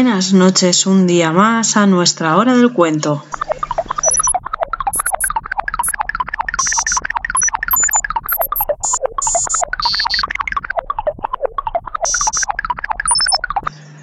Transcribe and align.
Buenas 0.00 0.32
noches, 0.32 0.86
un 0.86 1.08
día 1.08 1.32
más 1.32 1.76
a 1.76 1.84
nuestra 1.88 2.36
hora 2.36 2.56
del 2.56 2.72
cuento. 2.72 3.24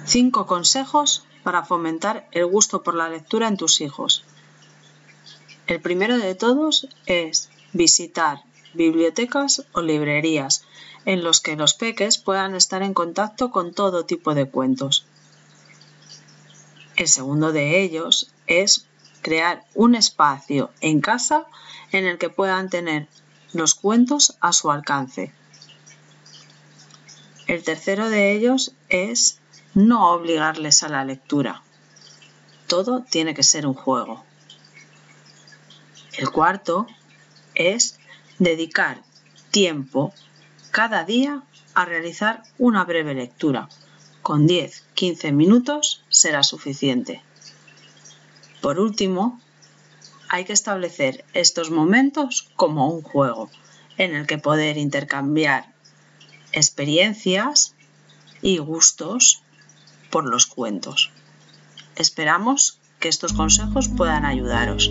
Cinco 0.04 0.46
consejos 0.46 1.24
para 1.42 1.64
fomentar 1.64 2.28
el 2.30 2.44
gusto 2.44 2.82
por 2.82 2.94
la 2.94 3.08
lectura 3.08 3.48
en 3.48 3.56
tus 3.56 3.80
hijos. 3.80 4.22
El 5.66 5.80
primero 5.80 6.18
de 6.18 6.34
todos 6.34 6.88
es 7.06 7.48
visitar 7.72 8.42
bibliotecas 8.74 9.64
o 9.72 9.80
librerías 9.80 10.62
en 11.06 11.24
los 11.24 11.40
que 11.40 11.56
los 11.56 11.72
peques 11.72 12.18
puedan 12.18 12.54
estar 12.54 12.82
en 12.82 12.92
contacto 12.92 13.50
con 13.50 13.72
todo 13.72 14.04
tipo 14.04 14.34
de 14.34 14.44
cuentos. 14.44 15.06
El 16.96 17.08
segundo 17.08 17.52
de 17.52 17.82
ellos 17.82 18.32
es 18.46 18.86
crear 19.20 19.64
un 19.74 19.94
espacio 19.94 20.70
en 20.80 21.00
casa 21.00 21.46
en 21.92 22.06
el 22.06 22.16
que 22.16 22.30
puedan 22.30 22.70
tener 22.70 23.06
los 23.52 23.74
cuentos 23.74 24.36
a 24.40 24.52
su 24.52 24.70
alcance. 24.70 25.32
El 27.46 27.62
tercero 27.62 28.08
de 28.08 28.32
ellos 28.32 28.72
es 28.88 29.38
no 29.74 30.10
obligarles 30.10 30.82
a 30.82 30.88
la 30.88 31.04
lectura. 31.04 31.62
Todo 32.66 33.02
tiene 33.02 33.34
que 33.34 33.42
ser 33.42 33.66
un 33.66 33.74
juego. 33.74 34.24
El 36.16 36.30
cuarto 36.30 36.86
es 37.54 37.98
dedicar 38.38 39.02
tiempo 39.50 40.14
cada 40.70 41.04
día 41.04 41.42
a 41.74 41.84
realizar 41.84 42.42
una 42.58 42.84
breve 42.84 43.14
lectura. 43.14 43.68
Con 44.26 44.48
10-15 44.48 45.30
minutos 45.30 46.02
será 46.08 46.42
suficiente. 46.42 47.22
Por 48.60 48.80
último, 48.80 49.40
hay 50.28 50.44
que 50.44 50.52
establecer 50.52 51.24
estos 51.32 51.70
momentos 51.70 52.50
como 52.56 52.90
un 52.90 53.02
juego 53.02 53.48
en 53.98 54.16
el 54.16 54.26
que 54.26 54.38
poder 54.38 54.78
intercambiar 54.78 55.72
experiencias 56.50 57.76
y 58.42 58.58
gustos 58.58 59.42
por 60.10 60.24
los 60.24 60.46
cuentos. 60.46 61.12
Esperamos 61.94 62.80
que 62.98 63.08
estos 63.08 63.32
consejos 63.32 63.88
puedan 63.96 64.24
ayudaros. 64.24 64.90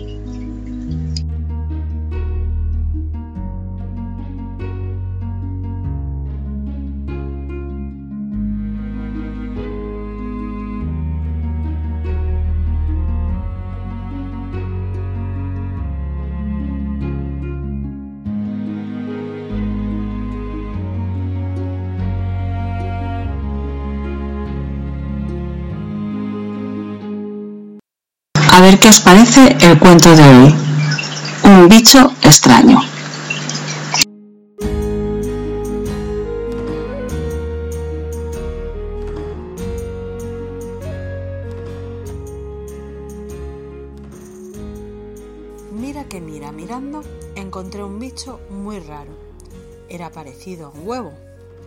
A 28.56 28.60
ver 28.62 28.80
qué 28.80 28.88
os 28.88 29.00
parece 29.00 29.54
el 29.60 29.78
cuento 29.78 30.16
de 30.16 30.22
hoy. 30.22 30.54
Un 31.44 31.68
bicho 31.68 32.10
extraño. 32.22 32.80
Mira 45.72 46.04
que 46.04 46.22
mira, 46.22 46.50
mirando, 46.50 47.02
encontré 47.34 47.84
un 47.84 47.98
bicho 47.98 48.40
muy 48.48 48.78
raro. 48.78 49.12
Era 49.90 50.10
parecido 50.10 50.68
a 50.68 50.70
un 50.70 50.88
huevo, 50.88 51.12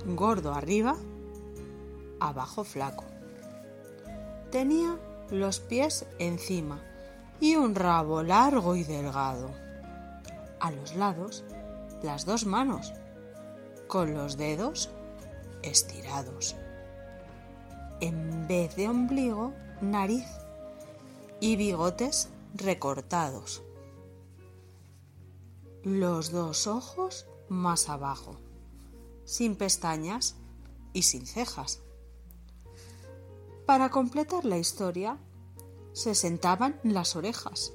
gordo 0.08 0.56
arriba, 0.56 0.96
abajo 2.20 2.64
flaco. 2.64 3.04
Tenía 4.50 4.98
los 5.32 5.60
pies 5.60 6.06
encima 6.18 6.82
y 7.40 7.56
un 7.56 7.76
rabo 7.76 8.24
largo 8.24 8.76
y 8.76 8.84
delgado. 8.84 9.50
A 10.60 10.72
los 10.72 10.96
lados, 10.96 11.44
las 12.04 12.26
dos 12.26 12.46
manos, 12.46 12.94
con 13.88 14.14
los 14.14 14.38
dedos 14.38 14.90
estirados. 15.62 16.56
En 18.02 18.48
vez 18.48 18.76
de 18.76 18.88
ombligo, 18.88 19.54
nariz 19.82 20.28
y 21.40 21.56
bigotes 21.56 22.30
recortados. 22.54 23.64
Los 25.84 26.32
dos 26.32 26.68
ojos 26.68 27.26
más 27.48 27.90
abajo, 27.90 28.38
sin 29.24 29.56
pestañas 29.56 30.36
y 30.94 31.04
sin 31.04 31.26
cejas. 31.26 31.82
Para 33.70 33.92
completar 33.92 34.46
la 34.46 34.58
historia, 34.58 35.20
se 35.94 36.16
sentaban 36.16 36.80
las 36.82 37.16
orejas. 37.16 37.72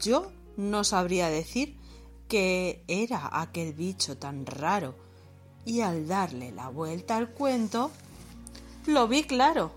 Yo 0.00 0.32
no 0.56 0.82
sabría 0.82 1.28
decir 1.28 1.78
qué 2.26 2.82
era 2.88 3.40
aquel 3.40 3.72
bicho 3.72 4.18
tan 4.18 4.44
raro 4.44 4.96
y 5.64 5.82
al 5.82 6.08
darle 6.08 6.50
la 6.50 6.70
vuelta 6.70 7.16
al 7.16 7.30
cuento, 7.30 7.92
lo 8.86 9.06
vi 9.06 9.22
claro. 9.22 9.70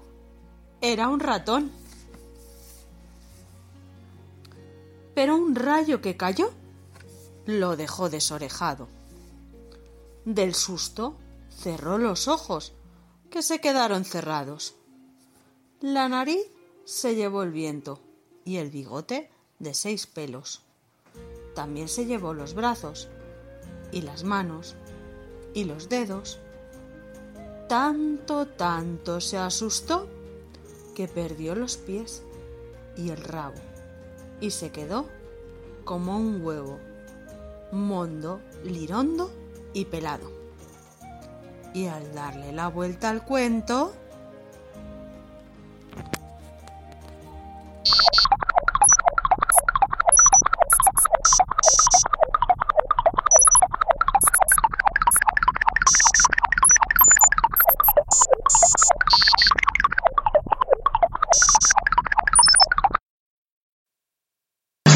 Era 0.82 1.10
un 1.10 1.20
ratón. 1.20 1.70
Pero 5.14 5.36
un 5.36 5.54
rayo 5.54 6.02
que 6.02 6.18
cayó 6.18 6.50
lo 7.46 7.78
dejó 7.78 8.10
desorejado. 8.10 8.88
Del 10.26 10.56
susto 10.56 11.18
cerró 11.56 12.00
los 12.00 12.28
ojos 12.28 12.74
que 13.30 13.42
se 13.42 13.60
quedaron 13.60 14.06
cerrados. 14.06 14.76
La 15.82 16.10
nariz 16.10 16.46
se 16.86 17.16
llevó 17.16 17.44
el 17.44 17.52
viento 17.52 18.00
y 18.44 18.58
el 18.58 18.70
bigote 18.70 19.30
de 19.60 19.74
seis 19.74 20.08
pelos. 20.08 20.62
También 21.54 21.88
se 21.88 22.06
llevó 22.06 22.34
los 22.34 22.54
brazos 22.54 23.08
y 23.92 24.02
las 24.02 24.24
manos 24.24 24.76
y 25.54 25.66
los 25.66 25.90
dedos. 25.90 26.40
Tanto, 27.68 28.48
tanto 28.48 29.22
se 29.22 29.38
asustó 29.38 30.08
que 30.96 31.08
perdió 31.08 31.56
los 31.56 31.78
pies 31.78 32.24
y 32.98 33.10
el 33.10 33.18
rabo 33.18 33.60
y 34.42 34.52
se 34.52 34.72
quedó 34.72 35.06
como 35.86 36.18
un 36.18 36.44
huevo, 36.44 36.80
mondo, 37.72 38.42
lirondo 38.64 39.32
y 39.74 39.86
pelado 39.86 40.39
y 41.74 41.88
al 41.88 42.14
darle 42.14 42.52
la 42.52 42.68
vuelta 42.68 43.10
al 43.10 43.24
cuento... 43.24 43.94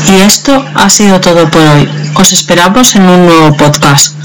Y 0.05 0.21
esto 0.21 0.63
ha 0.75 0.89
sido 0.89 1.19
todo 1.19 1.49
por 1.49 1.61
hoy. 1.61 1.89
Os 2.15 2.31
esperamos 2.33 2.93
en 2.95 3.03
un 3.03 3.25
nuevo 3.25 3.57
podcast. 3.57 4.22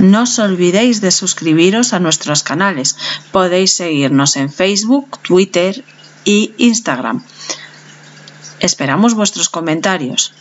No 0.00 0.24
os 0.24 0.38
olvidéis 0.40 1.04
de 1.04 1.12
suscribiros 1.12 1.92
a 1.92 2.00
nuestros 2.00 2.40
canales. 2.42 2.96
Podéis 3.36 3.76
seguirnos 3.76 4.36
en 4.40 4.48
Facebook, 4.48 5.20
Twitter 5.20 5.84
y 6.24 6.54
Instagram. 6.56 7.22
Esperamos 8.60 9.12
vuestros 9.12 9.48
comentarios. 9.50 10.32